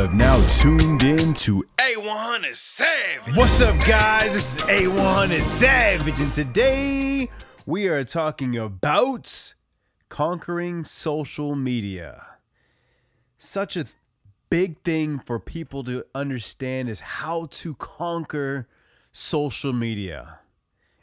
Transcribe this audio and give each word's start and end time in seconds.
have 0.00 0.14
now 0.14 0.42
tuned 0.48 1.02
in 1.02 1.34
to 1.34 1.62
A100 1.76 2.54
Savage. 2.54 3.36
What's 3.36 3.60
up, 3.60 3.76
guys? 3.86 4.32
This 4.32 4.56
is 4.56 4.62
A100 4.62 5.42
Savage, 5.42 6.20
and 6.20 6.32
today 6.32 7.28
we 7.66 7.86
are 7.86 8.02
talking 8.02 8.56
about 8.56 9.52
conquering 10.08 10.84
social 10.84 11.54
media. 11.54 12.38
Such 13.36 13.76
a 13.76 13.84
big 14.48 14.82
thing 14.84 15.18
for 15.18 15.38
people 15.38 15.84
to 15.84 16.06
understand 16.14 16.88
is 16.88 17.00
how 17.00 17.48
to 17.50 17.74
conquer 17.74 18.68
social 19.12 19.74
media. 19.74 20.38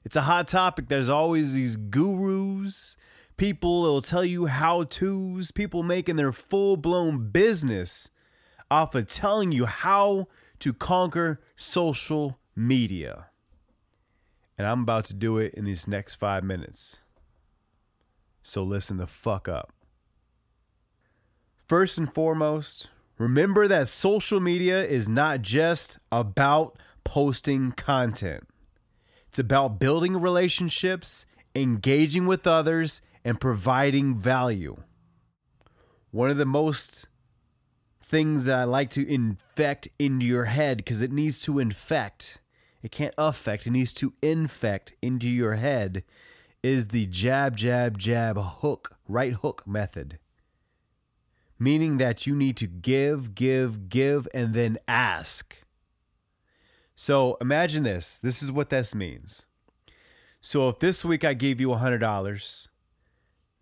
It's 0.04 0.16
a 0.16 0.22
hot 0.22 0.48
topic. 0.48 0.88
There's 0.88 1.10
always 1.10 1.54
these 1.54 1.76
gurus, 1.76 2.98
people 3.38 3.84
that 3.84 3.90
will 3.90 4.02
tell 4.02 4.26
you 4.26 4.48
how 4.48 4.86
to's, 4.86 5.52
people 5.52 5.84
making 5.84 6.16
their 6.16 6.34
full 6.34 6.78
blown 6.78 7.30
business 7.30 8.10
off 8.70 8.96
of 8.96 9.08
telling 9.08 9.52
you 9.52 9.66
how 9.66 10.28
to 10.60 10.74
conquer 10.74 11.40
social 11.56 12.40
media. 12.56 13.28
And 14.58 14.66
I'm 14.66 14.82
about 14.82 15.06
to 15.06 15.14
do 15.14 15.38
it 15.38 15.54
in 15.54 15.66
these 15.66 15.88
next 15.88 16.16
five 16.16 16.44
minutes. 16.44 17.04
So 18.42 18.64
listen 18.64 18.98
the 18.98 19.08
fuck 19.08 19.48
up. 19.48 19.74
First 21.68 21.98
and 21.98 22.12
foremost, 22.14 22.90
remember 23.18 23.68
that 23.68 23.88
social 23.88 24.40
media 24.40 24.84
is 24.84 25.10
not 25.10 25.42
just 25.42 26.00
about 26.12 26.80
posting 27.04 27.74
content. 27.74 28.48
It's 29.28 29.40
about 29.40 29.80
building 29.80 30.18
relationships, 30.18 31.26
engaging 31.54 32.26
with 32.26 32.48
others, 32.48 33.02
and 33.24 33.40
providing 33.40 34.18
value. 34.18 34.78
One 36.12 36.30
of 36.30 36.38
the 36.38 36.46
most 36.46 37.08
things 38.08 38.46
that 38.46 38.56
I 38.56 38.64
like 38.64 38.90
to 38.92 39.08
infect 39.08 39.90
into 40.00 40.26
your 40.26 40.46
head 40.46 40.78
because 40.78 41.02
it 41.02 41.12
needs 41.12 41.42
to 41.42 41.60
infect. 41.60 42.40
It 42.82 42.92
can't 42.92 43.14
affect, 43.18 43.68
it 43.68 43.72
needs 43.72 43.92
to 43.94 44.14
infect 44.22 44.94
into 45.02 45.30
your 45.30 45.56
head 45.56 46.04
is 46.64 46.88
the 46.88 47.06
jab, 47.06 47.58
jab, 47.58 47.98
jab, 47.98 48.38
hook, 48.38 48.98
right 49.08 49.34
hook 49.34 49.68
method. 49.68 50.20
Meaning 51.60 51.98
that 51.98 52.26
you 52.26 52.36
need 52.36 52.56
to 52.58 52.68
give, 52.68 53.36
give, 53.36 53.90
give, 53.90 54.28
and 54.34 54.54
then 54.54 54.78
ask. 54.88 55.64
So 56.96 57.38
imagine 57.42 57.84
this. 57.84 58.20
This 58.20 58.42
is 58.42 58.52
what 58.52 58.70
this 58.70 58.96
means. 58.96 59.46
So 60.40 60.70
if 60.70 60.80
this 60.80 61.04
week 61.04 61.26
I 61.26 61.34
gave 61.34 61.60
you 61.60 61.70
$100, 61.70 62.68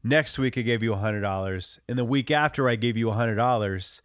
next 0.04 0.38
week 0.38 0.58
I 0.58 0.62
gave 0.62 0.84
you 0.84 0.92
$100, 0.92 1.80
and 1.90 1.98
the 1.98 2.06
week 2.06 2.30
after 2.30 2.70
I 2.70 2.76
gave 2.76 2.98
you 2.98 3.08
$100, 3.08 4.02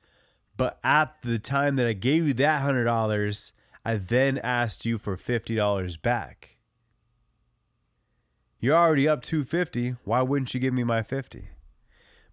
but 0.60 0.78
at 0.84 1.22
the 1.22 1.38
time 1.38 1.76
that 1.76 1.86
I 1.86 1.94
gave 1.94 2.26
you 2.26 2.34
that 2.34 2.62
$100, 2.62 3.52
I 3.82 3.96
then 3.96 4.36
asked 4.36 4.84
you 4.84 4.98
for 4.98 5.16
$50 5.16 6.02
back. 6.02 6.58
You're 8.60 8.76
already 8.76 9.08
up 9.08 9.22
250, 9.22 9.96
why 10.04 10.20
wouldn't 10.20 10.52
you 10.52 10.60
give 10.60 10.74
me 10.74 10.84
my 10.84 11.02
50? 11.02 11.48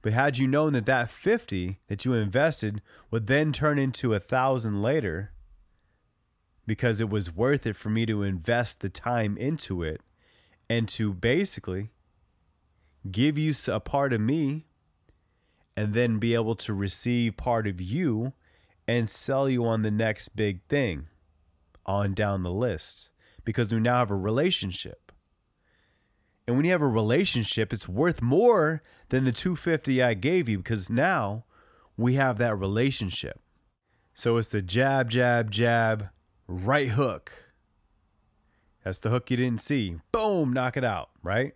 But 0.02 0.12
had 0.12 0.38
you 0.38 0.46
known 0.46 0.74
that 0.74 0.86
that 0.88 1.10
50 1.10 1.80
that 1.88 2.04
you 2.04 2.16
invested 2.16 2.82
would 3.12 3.28
then 3.28 3.54
turn 3.54 3.80
into 3.80 4.12
a 4.12 4.20
1000 4.20 4.82
later, 4.82 5.32
because 6.66 7.00
it 7.00 7.10
was 7.10 7.34
worth 7.34 7.66
it 7.66 7.78
for 7.78 7.90
me 7.90 8.06
to 8.08 8.24
invest 8.24 8.82
the 8.82 8.90
time 8.90 9.38
into 9.38 9.84
it 9.84 10.02
and 10.70 10.90
to 10.90 11.14
basically 11.14 11.92
give 13.10 13.38
you 13.38 13.54
a 13.70 13.80
part 13.80 14.12
of 14.12 14.20
me 14.20 14.66
and 15.78 15.94
then 15.94 16.18
be 16.18 16.34
able 16.34 16.56
to 16.56 16.74
receive 16.74 17.38
part 17.38 17.68
of 17.68 17.80
you 17.80 18.34
and 18.88 19.08
sell 19.08 19.48
you 19.48 19.64
on 19.64 19.84
the 19.84 19.92
next 19.92 20.30
big 20.30 20.64
thing 20.68 21.06
on 21.86 22.16
down 22.16 22.42
the 22.42 22.52
list 22.52 23.12
because 23.46 23.72
we 23.72 23.80
now 23.80 24.00
have 24.00 24.10
a 24.10 24.16
relationship. 24.16 25.12
And 26.48 26.56
when 26.56 26.66
you 26.66 26.72
have 26.72 26.82
a 26.82 26.88
relationship, 26.88 27.72
it's 27.72 27.88
worth 27.88 28.24
more 28.24 28.82
than 29.10 29.24
the 29.24 29.32
250 29.32 30.02
I 30.02 30.16
gave 30.16 30.50
you 30.50 30.58
because 30.58 30.90
now 30.90 31.46
we 31.96 32.16
have 32.16 32.40
that 32.40 32.58
relationship. 32.58 33.40
So 34.16 34.38
it's 34.38 34.50
the 34.50 34.64
jab, 34.64 35.12
jab, 35.12 35.52
jab, 35.52 36.10
right 36.48 36.90
hook. 36.90 37.54
That's 38.84 39.00
the 39.00 39.10
hook 39.10 39.30
you 39.30 39.38
didn't 39.38 39.62
see. 39.62 39.98
Boom, 40.12 40.54
knock 40.54 40.76
it 40.76 40.84
out, 40.84 41.12
right? 41.22 41.54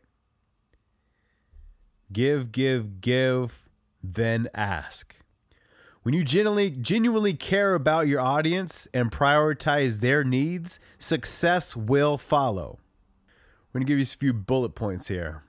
Give, 2.12 2.52
give, 2.52 3.02
give, 3.02 3.64
then 4.04 4.50
ask. 4.54 5.16
When 6.04 6.16
you 6.16 6.24
genuinely 6.24 6.72
genuinely 6.72 7.34
care 7.34 7.76
about 7.76 8.08
your 8.08 8.20
audience 8.20 8.88
and 8.94 9.12
prioritize 9.12 10.00
their 10.00 10.24
needs, 10.24 10.80
success 10.98 11.76
will 11.76 12.18
follow. 12.18 12.80
We're 13.72 13.80
going 13.80 13.88
to 13.88 13.92
give 13.92 14.00
you 14.00 14.04
a 14.04 14.18
few 14.18 14.34
bullet 14.34 14.76
points 14.76 15.08
here. 15.08 15.44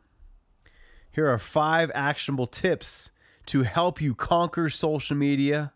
Here 1.10 1.26
are 1.28 1.38
five 1.38 1.90
actionable 1.94 2.46
tips 2.46 3.10
to 3.46 3.62
help 3.62 4.00
you 4.00 4.14
conquer 4.14 4.68
social 4.68 5.16
media 5.16 5.72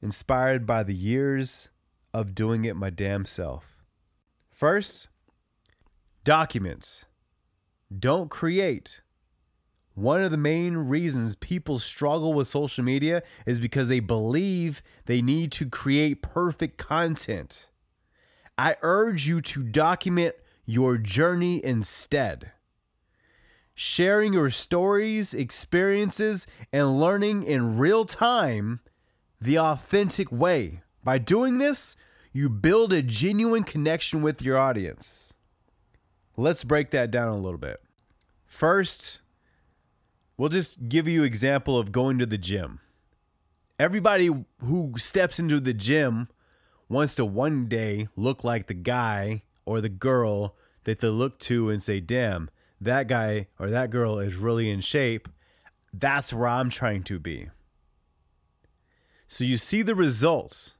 inspired 0.00 0.66
by 0.66 0.82
the 0.82 0.94
years 0.94 1.70
of 2.14 2.34
doing 2.34 2.64
it 2.64 2.76
my 2.76 2.90
damn 2.90 3.24
self. 3.24 3.64
First, 4.50 5.08
documents. 6.24 7.06
Don't 7.96 8.30
create. 8.30 9.00
One 9.98 10.22
of 10.22 10.30
the 10.30 10.36
main 10.36 10.76
reasons 10.76 11.34
people 11.34 11.76
struggle 11.80 12.32
with 12.32 12.46
social 12.46 12.84
media 12.84 13.20
is 13.44 13.58
because 13.58 13.88
they 13.88 13.98
believe 13.98 14.80
they 15.06 15.20
need 15.20 15.50
to 15.52 15.68
create 15.68 16.22
perfect 16.22 16.78
content. 16.78 17.68
I 18.56 18.76
urge 18.82 19.26
you 19.26 19.40
to 19.40 19.64
document 19.64 20.36
your 20.64 20.98
journey 20.98 21.64
instead. 21.64 22.52
Sharing 23.74 24.32
your 24.32 24.50
stories, 24.50 25.34
experiences, 25.34 26.46
and 26.72 27.00
learning 27.00 27.42
in 27.42 27.76
real 27.76 28.04
time 28.04 28.78
the 29.40 29.58
authentic 29.58 30.30
way. 30.30 30.82
By 31.02 31.18
doing 31.18 31.58
this, 31.58 31.96
you 32.32 32.48
build 32.48 32.92
a 32.92 33.02
genuine 33.02 33.64
connection 33.64 34.22
with 34.22 34.42
your 34.42 34.58
audience. 34.58 35.34
Let's 36.36 36.62
break 36.62 36.92
that 36.92 37.10
down 37.10 37.30
a 37.30 37.40
little 37.40 37.58
bit. 37.58 37.82
First, 38.46 39.22
we'll 40.38 40.48
just 40.48 40.88
give 40.88 41.06
you 41.06 41.22
example 41.22 41.76
of 41.76 41.92
going 41.92 42.18
to 42.18 42.24
the 42.24 42.38
gym. 42.38 42.80
Everybody 43.78 44.30
who 44.64 44.94
steps 44.96 45.38
into 45.38 45.60
the 45.60 45.74
gym 45.74 46.28
wants 46.88 47.14
to 47.16 47.26
one 47.26 47.66
day 47.66 48.08
look 48.16 48.42
like 48.42 48.66
the 48.66 48.74
guy 48.74 49.42
or 49.66 49.82
the 49.82 49.90
girl 49.90 50.56
that 50.84 51.00
they 51.00 51.08
look 51.08 51.38
to 51.40 51.68
and 51.68 51.82
say, 51.82 52.00
"Damn, 52.00 52.48
that 52.80 53.08
guy 53.08 53.48
or 53.58 53.68
that 53.68 53.90
girl 53.90 54.18
is 54.18 54.36
really 54.36 54.70
in 54.70 54.80
shape." 54.80 55.28
That's 55.92 56.32
where 56.32 56.48
I'm 56.48 56.70
trying 56.70 57.02
to 57.04 57.18
be. 57.18 57.50
So 59.26 59.44
you 59.44 59.56
see 59.56 59.82
the 59.82 59.94
results. 59.94 60.74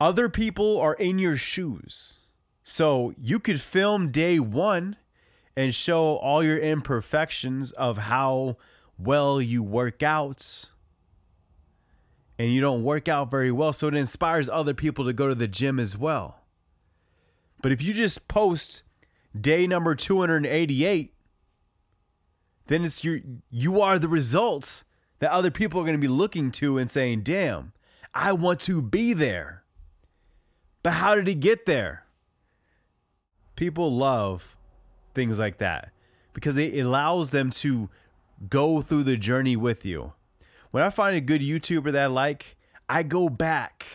Other 0.00 0.28
people 0.28 0.78
are 0.78 0.94
in 0.94 1.18
your 1.18 1.36
shoes. 1.36 2.20
So 2.62 3.12
you 3.18 3.38
could 3.40 3.60
film 3.60 4.10
day 4.10 4.38
one 4.38 4.96
and 5.56 5.74
show 5.74 6.16
all 6.16 6.42
your 6.42 6.58
imperfections 6.58 7.72
of 7.72 7.98
how 7.98 8.56
well 8.98 9.40
you 9.40 9.62
work 9.62 10.02
out. 10.02 10.70
And 12.38 12.52
you 12.52 12.60
don't 12.60 12.84
work 12.84 13.08
out 13.08 13.30
very 13.30 13.52
well. 13.52 13.72
So 13.72 13.88
it 13.88 13.94
inspires 13.94 14.48
other 14.48 14.72
people 14.72 15.04
to 15.04 15.12
go 15.12 15.28
to 15.28 15.34
the 15.34 15.48
gym 15.48 15.78
as 15.78 15.98
well. 15.98 16.40
But 17.62 17.72
if 17.72 17.82
you 17.82 17.92
just 17.92 18.28
post 18.28 18.82
day 19.38 19.66
number 19.66 19.94
288, 19.94 21.12
then 22.66 22.84
it's 22.84 23.04
your 23.04 23.20
you 23.50 23.80
are 23.80 23.98
the 23.98 24.08
results 24.08 24.84
that 25.18 25.30
other 25.30 25.50
people 25.50 25.80
are 25.80 25.84
going 25.84 25.96
to 25.96 25.98
be 25.98 26.08
looking 26.08 26.50
to 26.52 26.78
and 26.78 26.90
saying, 26.90 27.22
"Damn, 27.22 27.72
I 28.14 28.32
want 28.32 28.60
to 28.60 28.80
be 28.80 29.12
there." 29.12 29.64
But 30.82 30.94
how 30.94 31.14
did 31.14 31.26
he 31.26 31.34
get 31.34 31.66
there? 31.66 32.06
People 33.56 33.92
love 33.92 34.56
things 35.14 35.38
like 35.38 35.58
that 35.58 35.90
because 36.32 36.56
it 36.56 36.78
allows 36.78 37.30
them 37.30 37.50
to 37.50 37.88
go 38.48 38.80
through 38.80 39.04
the 39.04 39.16
journey 39.16 39.56
with 39.56 39.84
you. 39.84 40.12
When 40.70 40.82
I 40.82 40.90
find 40.90 41.16
a 41.16 41.20
good 41.20 41.40
YouTuber 41.40 41.92
that 41.92 42.04
I 42.04 42.06
like, 42.06 42.56
I 42.88 43.02
go 43.02 43.28
back 43.28 43.86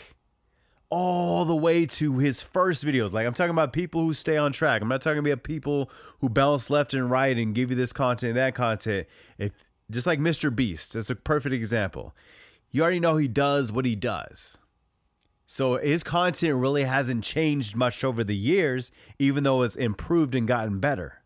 all 0.89 1.45
the 1.45 1.55
way 1.55 1.85
to 1.85 2.19
his 2.19 2.41
first 2.41 2.85
videos. 2.85 3.13
Like 3.13 3.25
I'm 3.25 3.33
talking 3.33 3.51
about 3.51 3.73
people 3.73 4.01
who 4.01 4.13
stay 4.13 4.37
on 4.37 4.51
track. 4.51 4.81
I'm 4.81 4.87
not 4.87 5.01
talking 5.01 5.19
about 5.19 5.43
people 5.43 5.89
who 6.19 6.29
bounce 6.29 6.69
left 6.69 6.93
and 6.93 7.09
right 7.09 7.37
and 7.37 7.55
give 7.55 7.69
you 7.69 7.75
this 7.75 7.93
content, 7.93 8.31
and 8.31 8.37
that 8.37 8.55
content. 8.55 9.07
If 9.37 9.51
just 9.89 10.07
like 10.07 10.19
Mr. 10.19 10.55
Beast, 10.55 10.93
that's 10.93 11.09
a 11.09 11.15
perfect 11.15 11.53
example. 11.53 12.15
You 12.71 12.81
already 12.81 12.99
know 12.99 13.17
he 13.17 13.27
does 13.27 13.71
what 13.71 13.85
he 13.85 13.95
does. 13.95 14.57
So 15.45 15.77
his 15.77 16.03
content 16.03 16.55
really 16.55 16.83
hasn't 16.83 17.23
changed 17.23 17.75
much 17.75 18.03
over 18.03 18.23
the 18.23 18.35
years, 18.35 18.91
even 19.19 19.43
though 19.43 19.61
it's 19.61 19.75
improved 19.75 20.33
and 20.33 20.47
gotten 20.47 20.79
better. 20.79 21.21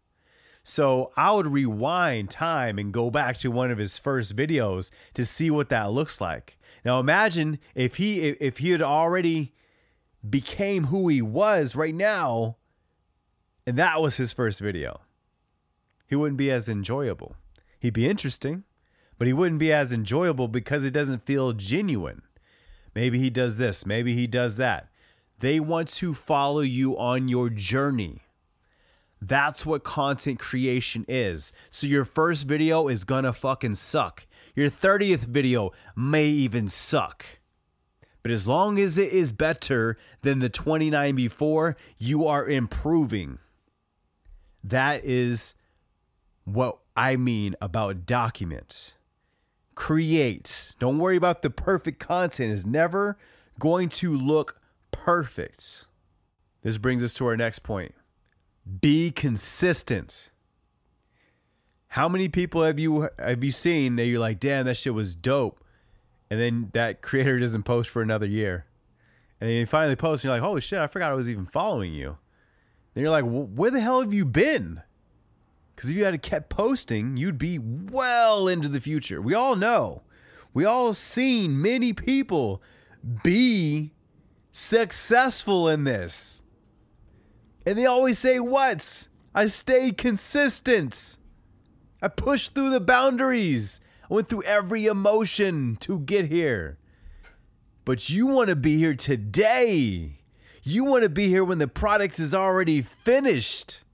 So 0.63 1.11
I 1.15 1.31
would 1.31 1.47
rewind 1.47 2.29
time 2.29 2.77
and 2.77 2.93
go 2.93 3.09
back 3.09 3.37
to 3.37 3.49
one 3.49 3.71
of 3.71 3.77
his 3.77 3.97
first 3.97 4.35
videos 4.35 4.91
to 5.13 5.25
see 5.25 5.49
what 5.49 5.69
that 5.69 5.91
looks 5.91 6.19
like. 6.19 6.57
Now 6.83 6.99
imagine 6.99 7.59
if 7.75 7.95
he 7.95 8.21
if 8.21 8.57
he 8.59 8.71
had 8.71 8.81
already 8.81 9.53
became 10.29 10.85
who 10.85 11.07
he 11.07 11.21
was 11.21 11.75
right 11.75 11.95
now 11.95 12.57
and 13.65 13.77
that 13.77 14.01
was 14.01 14.17
his 14.17 14.33
first 14.33 14.59
video. 14.59 15.01
He 16.07 16.15
wouldn't 16.15 16.37
be 16.37 16.51
as 16.51 16.67
enjoyable. 16.67 17.35
He'd 17.79 17.93
be 17.93 18.09
interesting, 18.09 18.63
but 19.17 19.27
he 19.27 19.33
wouldn't 19.33 19.59
be 19.59 19.71
as 19.71 19.93
enjoyable 19.93 20.47
because 20.47 20.83
it 20.83 20.91
doesn't 20.91 21.25
feel 21.25 21.53
genuine. 21.53 22.23
Maybe 22.95 23.19
he 23.19 23.29
does 23.29 23.57
this, 23.57 23.85
maybe 23.85 24.15
he 24.15 24.27
does 24.27 24.57
that. 24.57 24.89
They 25.39 25.59
want 25.59 25.87
to 25.89 26.13
follow 26.13 26.61
you 26.61 26.97
on 26.97 27.27
your 27.27 27.49
journey. 27.49 28.21
That's 29.21 29.65
what 29.65 29.83
content 29.83 30.39
creation 30.39 31.05
is. 31.07 31.51
So 31.69 31.87
your 31.87 32.05
first 32.05 32.47
video 32.47 32.87
is 32.87 33.03
gonna 33.03 33.33
fucking 33.33 33.75
suck. 33.75 34.25
Your 34.55 34.69
30th 34.69 35.25
video 35.25 35.71
may 35.95 36.27
even 36.27 36.69
suck. 36.69 37.25
But 38.21 38.31
as 38.31 38.47
long 38.47 38.79
as 38.79 38.97
it 38.97 39.13
is 39.13 39.31
better 39.31 39.97
than 40.21 40.39
the 40.39 40.49
29 40.49 41.15
before, 41.15 41.77
you 41.97 42.27
are 42.27 42.47
improving. 42.47 43.39
That 44.63 45.03
is 45.05 45.55
what 46.43 46.79
I 46.95 47.15
mean 47.15 47.55
about 47.61 48.05
document. 48.05 48.95
Create. 49.79 50.75
Don't 50.77 50.99
worry 50.99 51.15
about 51.15 51.41
the 51.41 51.49
perfect 51.49 51.99
content 51.99 52.51
is 52.51 52.65
never 52.65 53.17
going 53.59 53.87
to 53.87 54.13
look 54.13 54.59
perfect. 54.91 55.85
This 56.63 56.77
brings 56.77 57.01
us 57.01 57.13
to 57.13 57.25
our 57.25 57.37
next 57.37 57.59
point. 57.59 57.95
Be 58.81 59.09
consistent. 59.09 60.31
How 61.87 62.09
many 62.09 62.27
people 62.27 62.61
have 62.63 62.77
you 62.77 63.09
have 63.17 63.41
you 63.41 63.51
seen 63.51 63.95
that 63.95 64.05
you're 64.05 64.19
like, 64.19 64.41
damn, 64.41 64.65
that 64.65 64.75
shit 64.75 64.93
was 64.93 65.15
dope, 65.15 65.63
and 66.29 66.37
then 66.41 66.71
that 66.73 67.01
creator 67.01 67.39
doesn't 67.39 67.63
post 67.63 67.89
for 67.89 68.01
another 68.01 68.27
year, 68.27 68.65
and 69.39 69.49
then 69.49 69.55
you 69.55 69.65
finally 69.65 69.95
post, 69.95 70.25
and 70.25 70.27
you're 70.29 70.35
like, 70.35 70.43
holy 70.43 70.59
shit, 70.59 70.79
I 70.79 70.87
forgot 70.87 71.09
I 71.09 71.15
was 71.15 71.29
even 71.29 71.45
following 71.45 71.93
you. 71.93 72.17
Then 72.93 73.03
you're 73.03 73.11
like, 73.11 73.23
where 73.23 73.71
the 73.71 73.79
hell 73.79 74.01
have 74.01 74.13
you 74.13 74.25
been? 74.25 74.81
Because 75.79 75.91
if 75.91 75.95
you 75.95 76.03
had 76.03 76.21
kept 76.21 76.49
posting, 76.49 77.15
you'd 77.15 77.37
be 77.37 77.57
well 77.57 78.49
into 78.49 78.67
the 78.67 78.81
future. 78.81 79.21
We 79.21 79.33
all 79.33 79.55
know. 79.55 80.01
We 80.53 80.65
all 80.65 80.93
seen 80.93 81.61
many 81.61 81.93
people 81.93 82.61
be 83.23 83.93
successful 84.51 85.69
in 85.69 85.85
this. 85.85 86.43
And 87.65 87.77
they 87.77 87.85
always 87.85 88.19
say, 88.19 88.41
What? 88.41 89.07
I 89.33 89.45
stayed 89.45 89.97
consistent. 89.97 91.17
I 92.01 92.09
pushed 92.09 92.55
through 92.55 92.71
the 92.71 92.81
boundaries. 92.81 93.79
I 94.03 94.13
went 94.13 94.27
through 94.27 94.43
every 94.43 94.85
emotion 94.85 95.77
to 95.77 95.99
get 95.99 96.25
here. 96.25 96.77
But 97.85 98.09
you 98.09 98.27
want 98.27 98.49
to 98.49 98.57
be 98.57 98.75
here 98.75 98.95
today. 98.95 100.19
You 100.61 100.83
want 100.83 101.03
to 101.03 101.09
be 101.09 101.29
here 101.29 101.45
when 101.45 101.59
the 101.59 101.69
product 101.69 102.19
is 102.19 102.35
already 102.35 102.81
finished. 102.81 103.85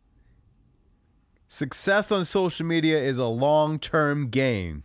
Success 1.55 2.11
on 2.11 2.25
social 2.25 2.65
media 2.65 3.01
is 3.01 3.17
a 3.17 3.27
long 3.27 3.79
term 3.79 4.27
game. 4.27 4.83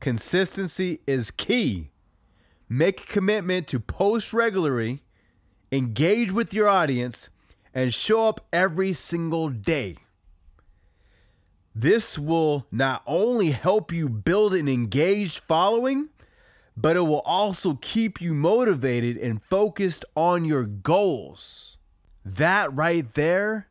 Consistency 0.00 0.98
is 1.06 1.30
key. 1.30 1.92
Make 2.68 3.02
a 3.02 3.06
commitment 3.06 3.68
to 3.68 3.78
post 3.78 4.32
regularly, 4.32 5.04
engage 5.70 6.32
with 6.32 6.52
your 6.52 6.68
audience, 6.68 7.30
and 7.72 7.94
show 7.94 8.28
up 8.28 8.44
every 8.52 8.92
single 8.92 9.50
day. 9.50 9.98
This 11.76 12.18
will 12.18 12.66
not 12.72 13.04
only 13.06 13.52
help 13.52 13.92
you 13.92 14.08
build 14.08 14.52
an 14.52 14.66
engaged 14.68 15.44
following, 15.46 16.08
but 16.76 16.96
it 16.96 17.02
will 17.02 17.20
also 17.20 17.78
keep 17.80 18.20
you 18.20 18.34
motivated 18.34 19.16
and 19.16 19.44
focused 19.44 20.04
on 20.16 20.44
your 20.44 20.64
goals. 20.64 21.78
That 22.24 22.74
right 22.74 23.14
there 23.14 23.68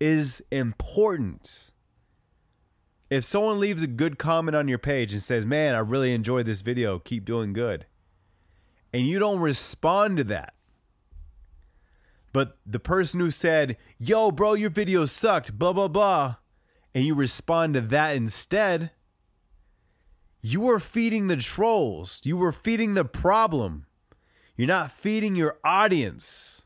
is 0.00 0.42
important. 0.50 1.70
If 3.08 3.24
someone 3.24 3.60
leaves 3.60 3.82
a 3.82 3.88
good 3.88 4.18
comment 4.18 4.56
on 4.56 4.68
your 4.68 4.78
page 4.78 5.12
and 5.12 5.22
says, 5.22 5.46
Man, 5.46 5.74
I 5.74 5.78
really 5.78 6.12
enjoyed 6.12 6.46
this 6.46 6.62
video, 6.62 6.98
keep 6.98 7.24
doing 7.24 7.52
good, 7.52 7.86
and 8.92 9.06
you 9.06 9.18
don't 9.18 9.40
respond 9.40 10.16
to 10.18 10.24
that, 10.24 10.54
but 12.32 12.58
the 12.66 12.80
person 12.80 13.20
who 13.20 13.30
said, 13.30 13.76
Yo, 13.98 14.30
bro, 14.30 14.54
your 14.54 14.70
video 14.70 15.04
sucked, 15.04 15.58
blah, 15.58 15.72
blah, 15.72 15.88
blah, 15.88 16.36
and 16.94 17.04
you 17.04 17.14
respond 17.14 17.74
to 17.74 17.80
that 17.80 18.16
instead, 18.16 18.90
you 20.42 20.60
were 20.60 20.78
feeding 20.78 21.28
the 21.28 21.36
trolls. 21.36 22.20
You 22.24 22.36
were 22.36 22.52
feeding 22.52 22.94
the 22.94 23.04
problem. 23.04 23.86
You're 24.56 24.68
not 24.68 24.92
feeding 24.92 25.34
your 25.34 25.58
audience. 25.64 26.65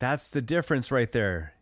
That's 0.00 0.30
the 0.30 0.42
difference 0.42 0.90
right 0.90 1.12
there. 1.12 1.52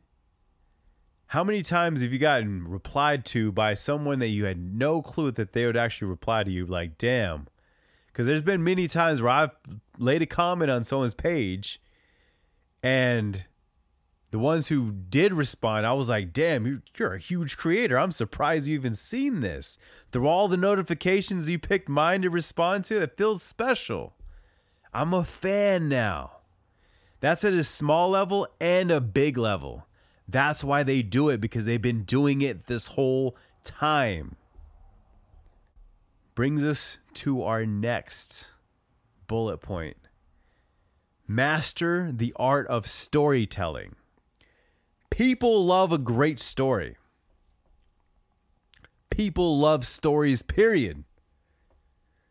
How 1.27 1.45
many 1.45 1.63
times 1.63 2.01
have 2.01 2.13
you 2.13 2.19
gotten 2.19 2.67
replied 2.67 3.27
to 3.27 3.53
by 3.53 3.75
someone 3.75 4.21
that 4.21 4.29
you 4.29 4.47
had 4.47 4.59
no 4.59 5.03
clue 5.03 5.31
that 5.33 5.53
they 5.53 5.67
would 5.67 5.77
actually 5.77 6.09
reply 6.09 6.45
to 6.45 6.51
you? 6.51 6.65
Like, 6.65 6.97
damn. 6.97 7.49
Because 8.07 8.27
there's 8.27 8.41
been 8.41 8.65
many 8.65 8.89
times 8.89 9.21
where 9.21 9.33
I've 9.33 9.51
laid 9.99 10.23
a 10.23 10.27
comment 10.27 10.71
on 10.71 10.85
someone's 10.85 11.15
page 11.15 11.83
and 12.83 13.45
the 14.31 14.39
ones 14.39 14.69
who 14.69 14.93
did 14.93 15.33
respond, 15.33 15.85
I 15.85 15.93
was 15.95 16.09
like, 16.09 16.33
damn, 16.33 16.83
you're 16.97 17.15
a 17.15 17.19
huge 17.19 17.57
creator. 17.57 17.99
I'm 17.99 18.13
surprised 18.13 18.69
you 18.69 18.75
even 18.75 18.95
seen 18.95 19.41
this. 19.41 19.79
Through 20.13 20.29
all 20.29 20.49
the 20.49 20.57
notifications, 20.57 21.51
you 21.51 21.59
picked 21.59 21.89
mine 21.89 22.23
to 22.23 22.31
respond 22.31 22.85
to. 22.87 23.03
It 23.03 23.17
feels 23.17 23.43
special. 23.43 24.15
I'm 24.95 25.13
a 25.13 25.25
fan 25.25 25.89
now. 25.89 26.38
That's 27.21 27.45
at 27.45 27.53
a 27.53 27.65
small 27.65 28.11
level 28.11 28.47
and 28.61 28.91
a 28.91 29.01
big 29.01 29.37
level. 29.37 29.87
That's 30.29 30.63
why 30.63 30.83
they 30.83 31.03
do 31.03 31.29
it 31.31 31.41
because 31.41 31.65
they've 31.65 31.81
been 31.81 32.05
doing 32.05 32.41
it 32.41 32.67
this 32.67 32.89
whole 32.89 33.37
time. 33.65 34.37
Brings 36.35 36.65
us 36.65 36.99
to 37.15 37.43
our 37.43 37.67
next 37.67 38.53
bullet 39.27 39.59
point 39.59 39.97
master 41.29 42.11
the 42.11 42.33
art 42.37 42.67
of 42.69 42.87
storytelling. 42.87 43.95
People 45.11 45.65
love 45.65 45.93
a 45.93 45.99
great 45.99 46.39
story. 46.41 46.97
People 49.11 49.59
love 49.59 49.85
stories, 49.85 50.43
period. 50.43 51.05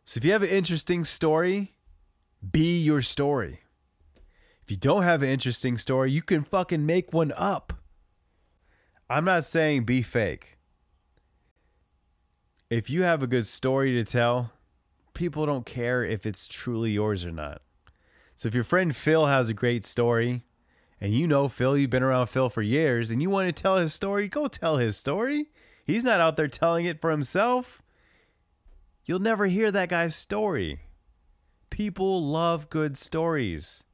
So 0.03 0.17
if 0.17 0.25
you 0.25 0.31
have 0.31 0.41
an 0.41 0.49
interesting 0.49 1.03
story, 1.03 1.75
be 2.51 2.79
your 2.79 3.01
story. 3.01 3.59
If 4.67 4.71
you 4.71 4.77
don't 4.77 5.03
have 5.03 5.23
an 5.23 5.29
interesting 5.29 5.77
story, 5.77 6.11
you 6.11 6.21
can 6.21 6.43
fucking 6.43 6.85
make 6.85 7.13
one 7.13 7.31
up. 7.37 7.71
I'm 9.09 9.23
not 9.23 9.45
saying 9.45 9.85
be 9.85 10.01
fake. 10.01 10.57
If 12.69 12.89
you 12.89 13.03
have 13.03 13.23
a 13.23 13.27
good 13.27 13.47
story 13.47 13.93
to 13.93 14.03
tell, 14.03 14.51
people 15.13 15.45
don't 15.45 15.65
care 15.65 16.03
if 16.03 16.25
it's 16.25 16.49
truly 16.49 16.91
yours 16.91 17.23
or 17.23 17.31
not. 17.31 17.61
So 18.35 18.47
if 18.47 18.53
your 18.53 18.65
friend 18.65 18.93
Phil 18.93 19.27
has 19.27 19.47
a 19.47 19.53
great 19.53 19.85
story, 19.85 20.43
and 20.99 21.13
you 21.13 21.27
know 21.27 21.47
Phil, 21.47 21.77
you've 21.77 21.89
been 21.89 22.03
around 22.03 22.27
Phil 22.27 22.49
for 22.49 22.61
years, 22.61 23.09
and 23.09 23.21
you 23.21 23.29
want 23.29 23.47
to 23.47 23.61
tell 23.61 23.77
his 23.77 23.93
story, 23.93 24.27
go 24.27 24.49
tell 24.49 24.75
his 24.75 24.97
story. 24.97 25.45
He's 25.85 26.03
not 26.03 26.19
out 26.19 26.35
there 26.35 26.49
telling 26.49 26.83
it 26.83 26.99
for 26.99 27.11
himself. 27.11 27.81
You'll 29.05 29.19
never 29.19 29.45
hear 29.45 29.71
that 29.71 29.87
guy's 29.87 30.13
story. 30.13 30.81
People 31.69 32.21
love 32.21 32.69
good 32.69 32.97
stories. 32.97 33.85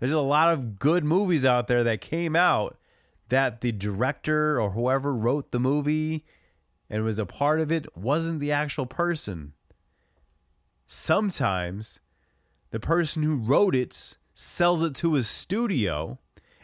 There's 0.00 0.12
a 0.12 0.20
lot 0.20 0.52
of 0.52 0.78
good 0.78 1.04
movies 1.04 1.44
out 1.44 1.68
there 1.68 1.84
that 1.84 2.00
came 2.00 2.34
out 2.34 2.78
that 3.28 3.60
the 3.60 3.70
director 3.70 4.60
or 4.60 4.70
whoever 4.70 5.14
wrote 5.14 5.52
the 5.52 5.60
movie 5.60 6.24
and 6.88 7.04
was 7.04 7.18
a 7.18 7.26
part 7.26 7.60
of 7.60 7.70
it 7.70 7.96
wasn't 7.96 8.40
the 8.40 8.50
actual 8.50 8.86
person. 8.86 9.52
Sometimes 10.86 12.00
the 12.70 12.80
person 12.80 13.22
who 13.22 13.36
wrote 13.36 13.76
it 13.76 14.16
sells 14.32 14.82
it 14.82 14.94
to 14.96 15.16
a 15.16 15.22
studio 15.22 16.18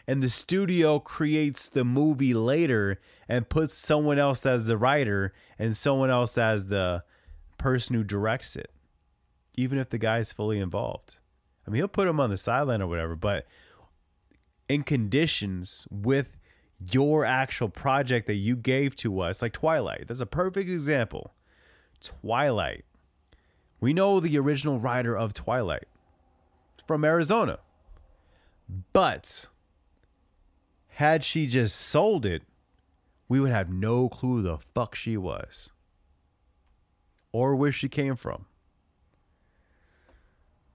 and 0.07 0.23
the 0.23 0.29
studio 0.29 0.99
creates 0.99 1.69
the 1.69 1.85
movie 1.85 2.33
later 2.33 2.99
and 3.29 3.49
puts 3.49 3.75
someone 3.75 4.17
else 4.17 4.45
as 4.45 4.65
the 4.65 4.77
writer 4.77 5.33
and 5.59 5.77
someone 5.77 6.09
else 6.09 6.37
as 6.37 6.65
the 6.65 7.03
person 7.57 7.95
who 7.95 8.03
directs 8.03 8.55
it, 8.55 8.71
even 9.55 9.77
if 9.77 9.89
the 9.89 9.97
guy 9.97 10.19
is 10.19 10.31
fully 10.31 10.59
involved. 10.59 11.19
I 11.67 11.71
mean, 11.71 11.79
he'll 11.79 11.87
put 11.89 12.07
him 12.07 12.19
on 12.19 12.29
the 12.29 12.37
sideline 12.37 12.81
or 12.81 12.87
whatever, 12.87 13.15
but 13.15 13.45
in 14.69 14.83
conditions 14.83 15.85
with 15.91 16.37
your 16.91 17.25
actual 17.25 17.69
project 17.69 18.27
that 18.27 18.35
you 18.35 18.55
gave 18.55 18.95
to 18.97 19.19
us, 19.19 19.41
like 19.41 19.53
Twilight, 19.53 20.07
that's 20.07 20.21
a 20.21 20.25
perfect 20.25 20.69
example. 20.69 21.33
Twilight. 22.01 22.85
We 23.79 23.93
know 23.93 24.19
the 24.19 24.37
original 24.37 24.79
writer 24.79 25.15
of 25.17 25.33
Twilight 25.33 25.87
from 26.85 27.03
Arizona. 27.03 27.59
But 28.93 29.47
had 30.89 31.23
she 31.23 31.47
just 31.47 31.75
sold 31.75 32.25
it, 32.25 32.43
we 33.29 33.39
would 33.39 33.51
have 33.51 33.69
no 33.69 34.09
clue 34.09 34.41
the 34.41 34.57
fuck 34.57 34.95
she 34.95 35.17
was 35.17 35.71
or 37.31 37.55
where 37.55 37.71
she 37.71 37.89
came 37.89 38.15
from. 38.15 38.45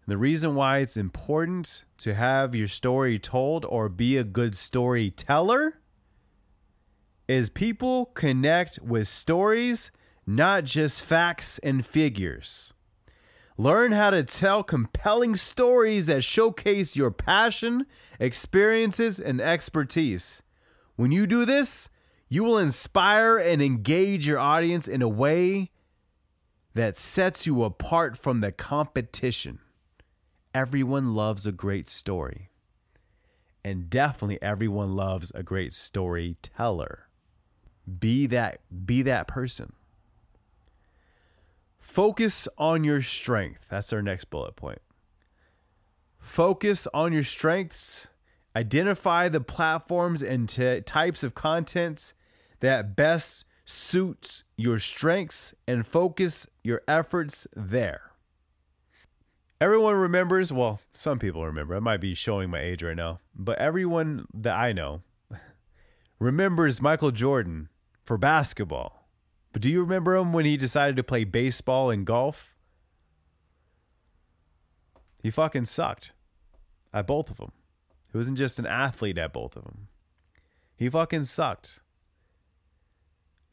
The 0.07 0.17
reason 0.17 0.57
why 0.57 0.79
it's 0.79 0.97
important 0.97 1.85
to 1.99 2.15
have 2.15 2.55
your 2.57 2.67
story 2.67 3.19
told 3.21 3.65
or 3.65 3.89
be 3.89 4.17
a 4.17 4.25
good 4.25 4.57
storyteller 4.57 5.79
is 7.29 7.49
people 7.49 8.07
connect 8.07 8.81
with 8.81 9.07
stories, 9.07 9.93
not 10.27 10.65
just 10.65 11.05
facts 11.05 11.61
and 11.61 11.87
figures. 11.87 12.75
Learn 13.57 13.93
how 13.93 14.11
to 14.11 14.25
tell 14.25 14.65
compelling 14.65 15.37
stories 15.37 16.07
that 16.07 16.25
showcase 16.25 16.97
your 16.97 17.13
passion, 17.13 17.87
experiences, 18.19 19.21
and 19.21 19.41
expertise. 19.41 20.43
When 20.97 21.13
you 21.13 21.29
do 21.29 21.45
this, 21.45 21.91
you 22.29 22.43
will 22.43 22.59
inspire 22.59 23.39
and 23.39 23.63
engage 23.63 24.27
your 24.27 24.41
audience 24.41 24.89
in 24.89 25.01
a 25.01 25.09
way 25.09 25.71
that 26.75 26.97
sets 26.97 27.47
you 27.47 27.63
apart 27.63 28.19
from 28.19 28.41
the 28.41 28.51
competition. 28.51 29.61
Everyone 30.55 31.15
loves 31.15 31.47
a 31.47 31.53
great 31.53 31.89
story. 31.89 32.51
And 33.65 33.89
definitely 33.89 34.43
everyone 34.43 34.97
loves 34.97 35.33
a 35.35 35.43
great 35.43 35.73
storyteller. 35.73 37.09
Be 37.99 38.27
that 38.27 38.61
be 38.87 39.03
that 39.03 39.27
person. 39.29 39.73
Focus 41.79 42.49
on 42.59 42.85
your 42.85 43.03
strength. 43.03 43.67
That's 43.69 43.93
our 43.93 44.03
next 44.03 44.27
bullet 44.27 44.57
point. 44.57 44.81
Focus 46.19 46.87
on 46.95 47.13
your 47.13 47.25
strengths. 47.25 48.09
Identify 48.55 49.29
the 49.29 49.41
platforms 49.41 50.23
and 50.23 50.49
t- 50.49 50.81
types 50.83 51.25
of 51.25 51.35
content 51.35 52.15
that 52.61 52.95
best 52.95 53.45
suits 53.65 54.45
your 54.57 54.79
strengths 54.79 55.55
and 55.67 55.87
focus 55.87 56.47
your 56.63 56.83
efforts 56.87 57.47
there. 57.55 58.12
Everyone 59.63 59.95
remembers, 59.95 60.53
well, 60.53 60.81
some 60.93 61.21
people 61.21 61.47
remember. 61.47 61.77
I 61.77 61.79
might 61.79 62.01
be 62.01 62.15
showing 62.15 62.51
my 62.51 62.59
age 62.59 62.83
right 62.83 62.97
now, 62.97 63.21
but 63.33 63.59
everyone 63.59 64.27
that 64.35 64.59
I 64.59 64.73
know 64.73 65.03
remembers 66.19 66.83
Michael 66.83 67.13
Jordan 67.13 67.69
for 68.03 68.19
basketball. 68.19 69.09
But 69.53 69.63
do 69.63 69.71
you 69.71 69.81
remember 69.81 70.17
him 70.17 70.33
when 70.33 70.47
he 70.47 70.57
decided 70.57 70.97
to 70.97 71.05
play 71.05 71.23
baseball 71.23 71.91
and 71.91 72.05
golf? 72.05 72.57
He 75.23 75.31
fucking 75.31 75.67
sucked 75.67 76.13
at 76.93 77.07
both 77.07 77.31
of 77.31 77.37
them. 77.37 77.53
He 78.11 78.19
wasn't 78.19 78.39
just 78.39 78.59
an 78.59 78.67
athlete 78.67 79.17
at 79.17 79.33
both 79.33 79.55
of 79.57 79.63
them. 79.63 79.87
He 80.75 80.91
fucking 80.91 81.23
sucked. 81.23 81.83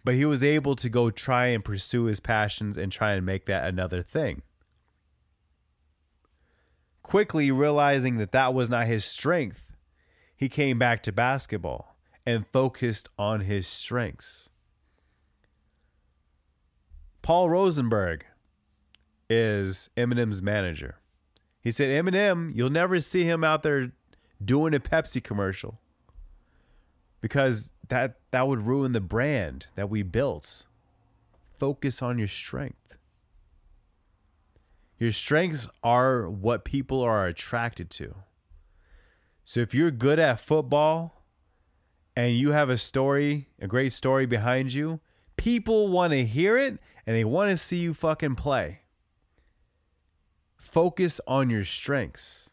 But 0.03 0.15
he 0.15 0.25
was 0.25 0.43
able 0.43 0.75
to 0.75 0.89
go 0.89 1.11
try 1.11 1.45
and 1.49 1.63
pursue 1.63 2.05
his 2.05 2.19
passions 2.19 2.79
and 2.79 2.91
try 2.91 3.11
and 3.13 3.23
make 3.23 3.45
that 3.45 3.67
another 3.67 4.01
thing. 4.01 4.41
Quickly 7.09 7.49
realizing 7.49 8.17
that 8.17 8.33
that 8.33 8.53
was 8.53 8.69
not 8.69 8.85
his 8.85 9.03
strength, 9.03 9.73
he 10.37 10.47
came 10.47 10.77
back 10.77 11.01
to 11.01 11.11
basketball 11.11 11.95
and 12.23 12.45
focused 12.53 13.09
on 13.17 13.39
his 13.39 13.65
strengths. 13.65 14.51
Paul 17.23 17.49
Rosenberg 17.49 18.27
is 19.27 19.89
Eminem's 19.97 20.43
manager. 20.43 20.97
He 21.59 21.71
said, 21.71 21.89
Eminem, 21.89 22.55
you'll 22.55 22.69
never 22.69 22.99
see 22.99 23.23
him 23.23 23.43
out 23.43 23.63
there 23.63 23.91
doing 24.45 24.75
a 24.75 24.79
Pepsi 24.79 25.23
commercial 25.23 25.79
because 27.21 27.71
that 27.87 28.19
that 28.29 28.47
would 28.47 28.61
ruin 28.61 28.91
the 28.91 29.01
brand 29.01 29.65
that 29.73 29.89
we 29.89 30.03
built. 30.03 30.67
Focus 31.57 32.03
on 32.03 32.19
your 32.19 32.27
strength. 32.27 32.98
Your 34.99 35.13
strengths 35.13 35.67
are 35.81 36.29
what 36.29 36.65
people 36.65 37.01
are 37.01 37.25
attracted 37.25 37.89
to. 37.91 38.15
So 39.45 39.61
if 39.61 39.73
you're 39.73 39.91
good 39.91 40.19
at 40.19 40.41
football 40.41 41.23
and 42.17 42.35
you 42.35 42.51
have 42.51 42.69
a 42.69 42.75
story, 42.75 43.47
a 43.59 43.67
great 43.67 43.93
story 43.93 44.25
behind 44.25 44.73
you, 44.73 44.99
people 45.37 45.87
want 45.87 46.11
to 46.11 46.25
hear 46.25 46.57
it 46.57 46.79
and 47.07 47.15
they 47.15 47.23
want 47.23 47.49
to 47.49 47.57
see 47.57 47.77
you 47.77 47.93
fucking 47.93 48.35
play. 48.35 48.81
Focus 50.57 51.21
on 51.25 51.49
your 51.49 51.63
strengths. 51.63 52.51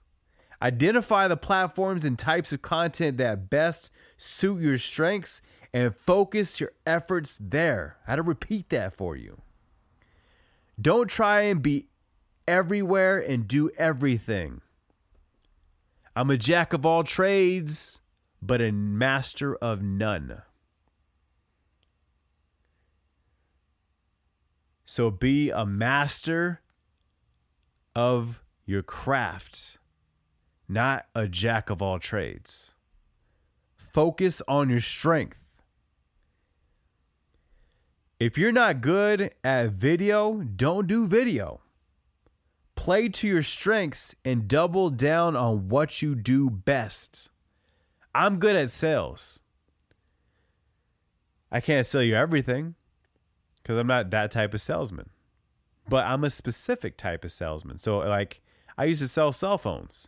Identify 0.63 1.29
the 1.29 1.37
platforms 1.37 2.05
and 2.05 2.17
types 2.19 2.53
of 2.53 2.63
content 2.63 3.19
that 3.19 3.51
best 3.51 3.91
suit 4.17 4.63
your 4.63 4.79
strengths 4.79 5.43
and 5.73 5.95
focus 5.97 6.61
your 6.61 6.73
efforts 6.87 7.37
there. 7.41 7.99
I 8.07 8.13
had 8.13 8.17
to 8.17 8.23
repeat 8.23 8.71
that 8.71 8.97
for 8.97 9.17
you. 9.17 9.43
Don't 10.81 11.09
try 11.09 11.43
and 11.43 11.61
be 11.61 11.89
everywhere 12.49 13.19
and 13.19 13.49
do 13.49 13.71
everything. 13.77 14.61
I'm 16.15 16.31
a 16.31 16.37
jack 16.37 16.73
of 16.73 16.87
all 16.87 17.05
trades, 17.05 18.01
but 18.41 18.61
a 18.61 18.73
master 18.73 19.55
of 19.57 19.83
none. 19.83 20.43
So 24.85 25.11
be 25.11 25.51
a 25.51 25.67
master 25.67 26.63
of 27.95 28.43
your 28.65 28.83
craft, 28.83 29.79
not 30.69 31.07
a 31.15 31.27
jack 31.27 31.71
of 31.71 31.83
all 31.83 31.99
trades. 31.99 32.75
Focus 33.77 34.41
on 34.47 34.71
your 34.71 34.81
strength. 34.81 35.61
If 38.19 38.39
you're 38.39 38.53
not 38.53 38.81
good 38.81 39.33
at 39.45 39.73
video, 39.73 40.41
don't 40.41 40.87
do 40.87 41.07
video. 41.07 41.61
Play 42.87 43.09
to 43.09 43.27
your 43.27 43.43
strengths 43.43 44.15
and 44.25 44.47
double 44.47 44.91
down 44.91 45.35
on 45.35 45.69
what 45.69 46.03
you 46.03 46.15
do 46.15 46.49
best. 46.49 47.33
I'm 48.15 48.39
good 48.39 48.55
at 48.55 48.71
sales. 48.71 49.43
I 51.51 51.61
can't 51.61 51.85
sell 51.85 52.05
you 52.05 52.15
everything 52.15 52.77
because 53.57 53.77
I'm 53.77 53.89
not 53.89 54.11
that 54.11 54.31
type 54.31 54.55
of 54.55 54.61
salesman, 54.61 55.11
but 55.89 56.05
I'm 56.05 56.23
a 56.23 56.31
specific 56.31 56.97
type 56.97 57.25
of 57.25 57.33
salesman. 57.33 57.81
So, 57.81 57.99
like, 57.99 58.41
I 58.79 58.85
used 58.85 59.03
to 59.03 59.09
sell 59.09 59.33
cell 59.33 59.59
phones. 59.59 60.07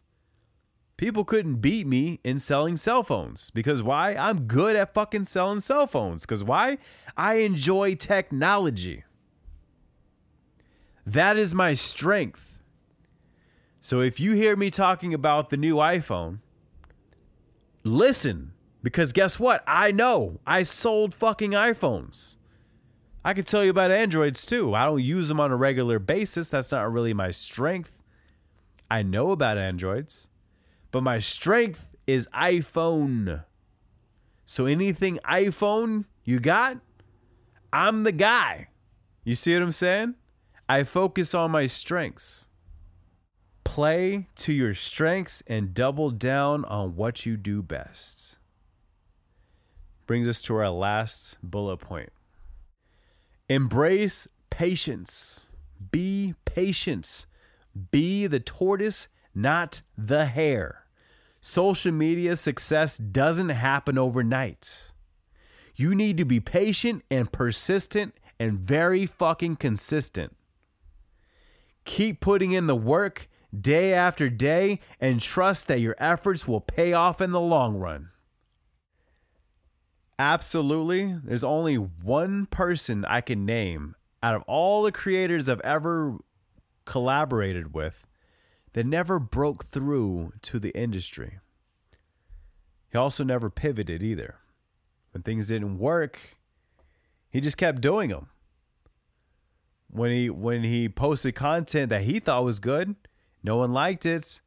People 0.97 1.25
couldn't 1.25 1.57
beat 1.57 1.85
me 1.85 2.21
in 2.23 2.39
selling 2.39 2.77
cell 2.77 3.03
phones 3.03 3.51
because 3.51 3.83
why? 3.83 4.15
I'm 4.15 4.43
good 4.43 4.77
at 4.77 4.95
fucking 4.95 5.25
selling 5.25 5.59
cell 5.59 5.89
phones. 5.89 6.25
Because 6.25 6.45
why? 6.45 6.79
I 7.17 7.39
enjoy 7.39 7.97
technology. 7.97 9.03
That 11.05 11.37
is 11.37 11.57
my 11.57 11.75
strength. 11.75 12.58
So 13.81 14.01
if 14.01 14.19
you 14.19 14.33
hear 14.33 14.57
me 14.57 14.71
talking 14.71 15.15
about 15.15 15.51
the 15.51 15.57
new 15.57 15.77
iPhone, 15.77 16.39
listen 17.85 18.53
because 18.83 19.13
guess 19.13 19.39
what? 19.39 19.63
I 19.67 19.91
know 19.91 20.41
I 20.47 20.63
sold 20.63 21.15
fucking 21.15 21.53
iPhones. 21.53 22.37
I 23.25 23.35
could 23.35 23.47
tell 23.47 23.65
you 23.65 23.71
about 23.71 23.91
Androids 23.91 24.47
too. 24.47 24.75
I 24.75 24.87
don't 24.87 25.03
use 25.03 25.29
them 25.29 25.41
on 25.41 25.51
a 25.51 25.57
regular 25.57 25.99
basis. 25.99 26.51
That's 26.51 26.73
not 26.73 26.93
really 26.93 27.13
my 27.13 27.31
strength. 27.31 28.03
I 28.91 29.03
know 29.03 29.33
about 29.33 29.59
Androids 29.59 30.31
but 30.91 31.03
my 31.03 31.19
strength 31.19 31.97
is 32.07 32.29
iPhone. 32.35 33.45
So 34.47 34.67
anything 34.67 35.19
iPhone 35.25 36.07
you 36.25 36.41
got, 36.41 36.79
I'm 37.73 38.05
the 38.05 38.13
guy. 38.13 38.69
You 39.25 39.35
see 39.35 39.55
what 39.55 39.63
I'm 39.63 39.73
saying? 39.73 40.15
I 40.69 40.85
focus 40.85 41.35
on 41.35 41.51
my 41.51 41.67
strengths. 41.67 42.49
Play 43.65 44.29
to 44.37 44.53
your 44.53 44.75
strengths 44.75 45.43
and 45.47 45.75
double 45.75 46.11
down 46.11 46.65
on 46.65 46.97
what 46.97 47.27
you 47.27 47.37
do 47.37 47.63
best. 47.63 48.39
Brings 50.07 50.27
us 50.27 50.43
to 50.43 50.57
our 50.57 50.71
last 50.71 51.39
bullet 51.43 51.79
point. 51.79 52.11
Embrace 53.49 54.27
patience. 54.51 55.51
Be 55.91 56.35
patient. 56.45 57.27
Be 57.91 58.27
the 58.27 58.41
tortoise 58.41 59.09
not 59.39 59.83
the 59.97 60.27
hare. 60.27 60.85
Social 61.41 61.93
media 61.93 62.35
success 62.37 62.99
doesn't 62.99 63.51
happen 63.51 63.97
overnight. 63.97 64.93
You 65.77 65.95
need 65.95 66.17
to 66.17 66.25
be 66.25 66.41
patient 66.41 67.05
and 67.11 67.31
persistent 67.31 68.15
and 68.41 68.59
very 68.59 69.07
fucking 69.07 69.57
consistent. 69.57 70.37
Keep 71.85 72.21
putting 72.21 72.51
in 72.53 72.67
the 72.67 72.77
work 72.77 73.29
day 73.59 73.95
after 73.95 74.29
day 74.29 74.81
and 75.01 75.21
trust 75.21 75.69
that 75.69 75.81
your 75.81 75.97
efforts 75.99 76.47
will 76.47 76.61
pay 76.61 76.93
off 76.93 77.21
in 77.21 77.33
the 77.33 77.41
long 77.41 77.77
run. 77.77 78.11
Absolutely, 80.19 81.15
there's 81.25 81.45
only 81.45 81.77
one 81.77 82.47
person 82.47 83.05
I 83.05 83.21
can 83.21 83.47
name 83.47 83.95
out 84.23 84.35
of 84.35 84.43
all 84.47 84.83
the 84.83 84.93
creators 84.93 85.49
I've 85.49 85.61
ever 85.61 86.19
collaborated 86.85 87.73
with 87.73 88.07
that 88.73 88.85
never 88.85 89.19
broke 89.19 89.67
through 89.67 90.33
to 90.43 90.59
the 90.59 90.77
industry. 90.77 91.39
He 92.91 92.99
also 92.99 93.23
never 93.23 93.51
pivoted 93.51 94.03
either. 94.03 94.37
When 95.13 95.23
things 95.23 95.49
didn't 95.49 95.79
work, 95.79 96.37
he 97.31 97.41
just 97.41 97.57
kept 97.57 97.81
doing 97.81 98.11
them. 98.11 98.29
When 99.91 100.13
he 100.13 100.29
when 100.29 100.65
he 100.65 100.89
posted 100.89 101.35
content 101.35 101.89
that 101.91 102.03
he 102.03 102.19
thought 102.19 102.45
was 102.45 102.61
good, 102.61 102.97
no 103.49 103.57
one 103.57 103.73
liked 103.73 104.05
it. 104.05 104.43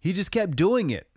He 0.00 0.12
just 0.12 0.30
kept 0.30 0.54
doing 0.54 0.90
it. 0.90 1.08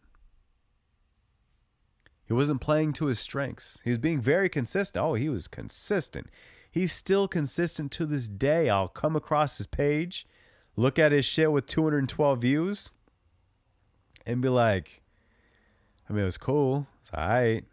He 2.24 2.32
wasn't 2.32 2.62
playing 2.62 2.94
to 2.94 3.08
his 3.08 3.20
strengths. 3.20 3.82
He 3.84 3.90
was 3.90 3.98
being 3.98 4.22
very 4.22 4.48
consistent. 4.48 5.04
Oh, 5.04 5.16
he 5.16 5.28
was 5.28 5.50
consistent. 5.50 6.30
He's 6.72 6.94
still 6.94 7.28
consistent 7.28 7.92
to 7.92 8.06
this 8.06 8.30
day. 8.30 8.70
I'll 8.70 8.88
come 8.88 9.18
across 9.18 9.58
his 9.58 9.68
page, 9.68 10.26
look 10.78 10.98
at 10.98 11.12
his 11.12 11.26
shit 11.26 11.52
with 11.52 11.66
212 11.66 12.40
views, 12.40 12.92
and 14.26 14.42
be 14.42 14.48
like, 14.48 15.02
I 16.10 16.14
mean, 16.14 16.22
it 16.22 16.28
was 16.28 16.38
cool. 16.38 16.88
It's 17.02 17.12
all 17.14 17.28
right. 17.28 17.66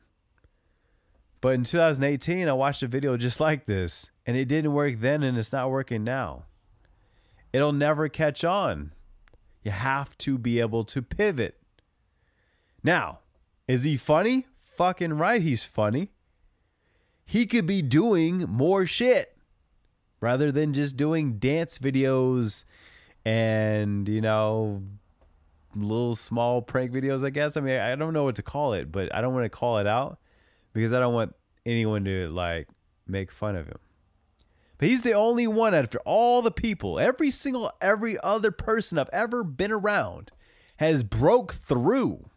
But 1.40 1.50
in 1.50 1.62
2018, 1.62 2.49
I 2.49 2.52
watched 2.54 2.83
a 2.83 2.88
video 2.88 3.16
just 3.16 3.38
like 3.38 3.66
this, 3.66 4.11
and 4.26 4.37
it 4.37 4.47
didn't 4.47 4.73
work 4.73 4.95
then, 4.99 5.23
and 5.23 5.38
it's 5.38 5.52
not 5.52 5.71
working 5.71 6.02
now. 6.02 6.47
It'll 7.52 7.73
never 7.73 8.09
catch 8.09 8.42
on. 8.42 8.90
You 9.68 9.72
have 9.72 10.16
to 10.18 10.38
be 10.38 10.60
able 10.60 10.82
to 10.84 11.02
pivot. 11.02 11.60
Now, 12.82 13.18
is 13.66 13.84
he 13.84 13.98
funny? 13.98 14.46
Fucking 14.76 15.12
right, 15.12 15.42
he's 15.42 15.62
funny. 15.62 16.12
He 17.26 17.44
could 17.44 17.66
be 17.66 17.82
doing 17.82 18.46
more 18.48 18.87
shit 18.87 19.37
rather 20.22 20.50
than 20.50 20.72
just 20.72 20.96
doing 20.96 21.34
dance 21.34 21.78
videos 21.78 22.64
and, 23.26 24.08
you 24.08 24.22
know, 24.22 24.84
little 25.76 26.16
small 26.16 26.62
prank 26.62 26.90
videos, 26.90 27.22
I 27.22 27.28
guess. 27.28 27.58
I 27.58 27.60
mean, 27.60 27.78
I 27.78 27.94
don't 27.94 28.14
know 28.14 28.25
what 28.25 28.37
to 28.37 28.42
call 28.42 28.72
it, 28.72 28.90
but 28.90 29.14
I 29.14 29.20
don't 29.20 29.34
want 29.34 29.44
to 29.44 29.50
call 29.50 29.76
it 29.76 29.87
out 29.87 30.18
because 30.72 30.94
I 30.94 30.98
don't 30.98 31.12
want 31.12 31.34
anyone 31.66 32.06
to 32.06 32.30
like 32.30 32.68
make 33.06 33.30
fun 33.30 33.54
of 33.54 33.66
him. 33.66 33.80
But 34.78 34.88
he's 34.88 35.02
the 35.02 35.12
only 35.12 35.47
one 35.47 35.75
after 35.75 35.99
all 36.04 36.40
the 36.40 36.52
people, 36.52 36.99
every 37.00 37.30
single 37.30 37.73
every 37.80 38.18
other 38.20 38.52
person 38.52 38.97
I've 38.97 39.11
ever 39.12 39.42
been 39.42 39.73
around 39.73 40.30
has 40.76 41.02
broke 41.02 41.52
through. 41.54 42.30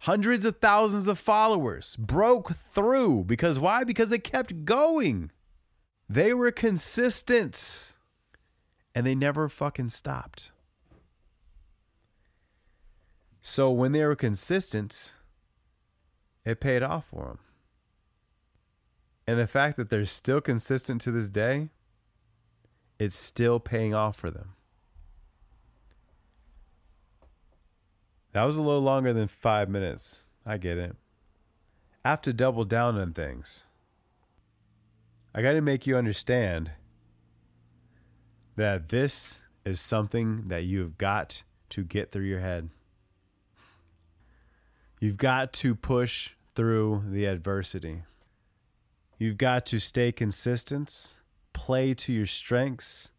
Hundreds 0.00 0.44
of 0.44 0.58
thousands 0.58 1.08
of 1.08 1.18
followers 1.18 1.96
broke 1.96 2.54
through 2.54 3.24
because 3.24 3.58
why? 3.58 3.82
Because 3.82 4.10
they 4.10 4.18
kept 4.18 4.66
going. 4.66 5.30
They 6.08 6.34
were 6.34 6.52
consistent 6.52 7.96
and 8.94 9.06
they 9.06 9.14
never 9.14 9.48
fucking 9.48 9.88
stopped. 9.88 10.52
So 13.40 13.70
when 13.70 13.92
they 13.92 14.04
were 14.04 14.16
consistent, 14.16 15.14
it 16.44 16.60
paid 16.60 16.82
off 16.82 17.06
for 17.06 17.26
them. 17.26 17.38
And 19.26 19.38
the 19.38 19.46
fact 19.46 19.76
that 19.76 19.90
they're 19.90 20.04
still 20.06 20.40
consistent 20.40 21.00
to 21.02 21.10
this 21.10 21.28
day, 21.28 21.70
it's 22.98 23.16
still 23.16 23.58
paying 23.58 23.94
off 23.94 24.16
for 24.16 24.30
them. 24.30 24.52
That 28.32 28.44
was 28.44 28.58
a 28.58 28.62
little 28.62 28.82
longer 28.82 29.12
than 29.12 29.28
five 29.28 29.68
minutes. 29.68 30.24
I 30.44 30.58
get 30.58 30.78
it. 30.78 30.94
I 32.04 32.10
have 32.10 32.22
to 32.22 32.32
double 32.32 32.64
down 32.64 32.98
on 32.98 33.12
things. 33.12 33.64
I 35.34 35.42
got 35.42 35.52
to 35.52 35.60
make 35.60 35.86
you 35.86 35.96
understand 35.96 36.70
that 38.56 38.90
this 38.90 39.40
is 39.64 39.80
something 39.80 40.48
that 40.48 40.64
you've 40.64 40.98
got 40.98 41.42
to 41.70 41.82
get 41.82 42.12
through 42.12 42.24
your 42.24 42.40
head. 42.40 42.70
You've 45.00 45.16
got 45.16 45.52
to 45.54 45.74
push 45.74 46.30
through 46.54 47.04
the 47.10 47.26
adversity. 47.26 48.02
You've 49.18 49.38
got 49.38 49.64
to 49.66 49.80
stay 49.80 50.12
consistent, 50.12 51.14
play 51.52 51.94
to 51.94 52.12
your 52.12 52.26
strengths, 52.26 53.12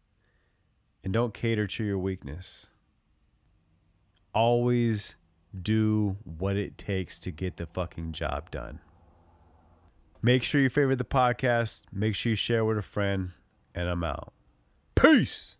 and 1.02 1.12
don't 1.12 1.34
cater 1.34 1.66
to 1.66 1.84
your 1.84 1.98
weakness. 1.98 2.70
Always 4.32 5.16
do 5.60 6.16
what 6.24 6.56
it 6.56 6.78
takes 6.78 7.18
to 7.20 7.30
get 7.30 7.56
the 7.56 7.66
fucking 7.66 8.12
job 8.12 8.50
done. 8.50 8.80
Make 10.22 10.42
sure 10.42 10.60
you 10.60 10.68
favorite 10.68 10.96
the 10.96 11.04
podcast, 11.04 11.82
make 11.92 12.14
sure 12.14 12.30
you 12.30 12.36
share 12.36 12.64
with 12.64 12.78
a 12.78 12.82
friend, 12.82 13.32
and 13.74 13.88
I'm 13.88 14.04
out. 14.04 14.32
Peace. 14.94 15.56